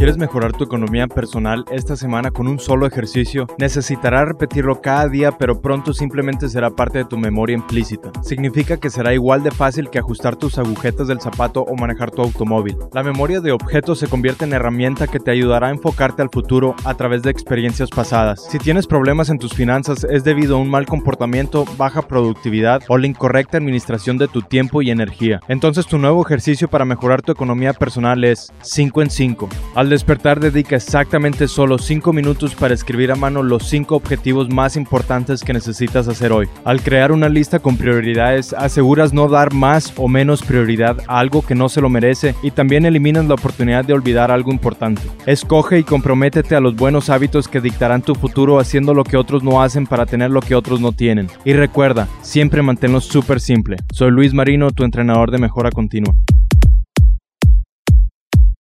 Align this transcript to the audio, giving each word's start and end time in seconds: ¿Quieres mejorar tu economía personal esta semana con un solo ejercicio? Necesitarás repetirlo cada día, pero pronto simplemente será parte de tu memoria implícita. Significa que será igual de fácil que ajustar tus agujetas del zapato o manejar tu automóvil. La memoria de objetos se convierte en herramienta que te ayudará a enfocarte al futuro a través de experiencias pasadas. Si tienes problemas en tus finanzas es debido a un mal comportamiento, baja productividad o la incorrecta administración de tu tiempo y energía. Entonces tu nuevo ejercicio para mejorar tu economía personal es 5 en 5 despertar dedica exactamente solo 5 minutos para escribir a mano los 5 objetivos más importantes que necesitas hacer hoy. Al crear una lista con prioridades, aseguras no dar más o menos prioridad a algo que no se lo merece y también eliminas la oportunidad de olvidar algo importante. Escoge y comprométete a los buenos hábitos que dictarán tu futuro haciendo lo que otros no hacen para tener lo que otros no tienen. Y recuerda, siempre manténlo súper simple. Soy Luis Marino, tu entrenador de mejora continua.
¿Quieres 0.00 0.16
mejorar 0.16 0.52
tu 0.52 0.64
economía 0.64 1.06
personal 1.08 1.66
esta 1.70 1.94
semana 1.94 2.30
con 2.30 2.48
un 2.48 2.58
solo 2.58 2.86
ejercicio? 2.86 3.46
Necesitarás 3.58 4.28
repetirlo 4.28 4.80
cada 4.80 5.06
día, 5.10 5.32
pero 5.32 5.60
pronto 5.60 5.92
simplemente 5.92 6.48
será 6.48 6.70
parte 6.70 6.96
de 6.96 7.04
tu 7.04 7.18
memoria 7.18 7.52
implícita. 7.52 8.10
Significa 8.22 8.78
que 8.78 8.88
será 8.88 9.12
igual 9.12 9.42
de 9.42 9.50
fácil 9.50 9.90
que 9.90 9.98
ajustar 9.98 10.36
tus 10.36 10.56
agujetas 10.56 11.06
del 11.06 11.20
zapato 11.20 11.64
o 11.64 11.76
manejar 11.76 12.12
tu 12.12 12.22
automóvil. 12.22 12.78
La 12.94 13.02
memoria 13.02 13.42
de 13.42 13.52
objetos 13.52 13.98
se 13.98 14.06
convierte 14.06 14.46
en 14.46 14.54
herramienta 14.54 15.06
que 15.06 15.20
te 15.20 15.32
ayudará 15.32 15.66
a 15.66 15.72
enfocarte 15.72 16.22
al 16.22 16.30
futuro 16.30 16.74
a 16.84 16.94
través 16.94 17.20
de 17.20 17.30
experiencias 17.30 17.90
pasadas. 17.90 18.46
Si 18.48 18.56
tienes 18.56 18.86
problemas 18.86 19.28
en 19.28 19.38
tus 19.38 19.52
finanzas 19.52 20.04
es 20.04 20.24
debido 20.24 20.56
a 20.56 20.60
un 20.60 20.70
mal 20.70 20.86
comportamiento, 20.86 21.66
baja 21.76 22.00
productividad 22.00 22.80
o 22.88 22.96
la 22.96 23.06
incorrecta 23.06 23.58
administración 23.58 24.16
de 24.16 24.28
tu 24.28 24.40
tiempo 24.40 24.80
y 24.80 24.90
energía. 24.90 25.40
Entonces 25.46 25.84
tu 25.84 25.98
nuevo 25.98 26.24
ejercicio 26.24 26.68
para 26.68 26.86
mejorar 26.86 27.20
tu 27.20 27.32
economía 27.32 27.74
personal 27.74 28.24
es 28.24 28.50
5 28.62 29.02
en 29.02 29.10
5 29.10 29.48
despertar 29.90 30.40
dedica 30.40 30.76
exactamente 30.76 31.48
solo 31.48 31.76
5 31.76 32.12
minutos 32.12 32.54
para 32.54 32.72
escribir 32.72 33.12
a 33.12 33.16
mano 33.16 33.42
los 33.42 33.68
5 33.68 33.94
objetivos 33.94 34.48
más 34.48 34.76
importantes 34.76 35.42
que 35.42 35.52
necesitas 35.52 36.08
hacer 36.08 36.32
hoy. 36.32 36.48
Al 36.64 36.82
crear 36.82 37.12
una 37.12 37.28
lista 37.28 37.58
con 37.58 37.76
prioridades, 37.76 38.54
aseguras 38.54 39.12
no 39.12 39.28
dar 39.28 39.52
más 39.52 39.92
o 39.96 40.08
menos 40.08 40.42
prioridad 40.42 40.96
a 41.06 41.18
algo 41.18 41.42
que 41.42 41.54
no 41.54 41.68
se 41.68 41.80
lo 41.80 41.90
merece 41.90 42.34
y 42.42 42.52
también 42.52 42.86
eliminas 42.86 43.26
la 43.26 43.34
oportunidad 43.34 43.84
de 43.84 43.92
olvidar 43.92 44.30
algo 44.30 44.50
importante. 44.50 45.02
Escoge 45.26 45.78
y 45.78 45.84
comprométete 45.84 46.56
a 46.56 46.60
los 46.60 46.76
buenos 46.76 47.10
hábitos 47.10 47.48
que 47.48 47.60
dictarán 47.60 48.02
tu 48.02 48.14
futuro 48.14 48.58
haciendo 48.58 48.94
lo 48.94 49.04
que 49.04 49.16
otros 49.16 49.42
no 49.42 49.62
hacen 49.62 49.86
para 49.86 50.06
tener 50.06 50.30
lo 50.30 50.40
que 50.40 50.54
otros 50.54 50.80
no 50.80 50.92
tienen. 50.92 51.28
Y 51.44 51.52
recuerda, 51.52 52.08
siempre 52.22 52.62
manténlo 52.62 53.00
súper 53.00 53.40
simple. 53.40 53.76
Soy 53.92 54.10
Luis 54.10 54.32
Marino, 54.32 54.70
tu 54.70 54.84
entrenador 54.84 55.30
de 55.30 55.38
mejora 55.38 55.70
continua. 55.70 56.14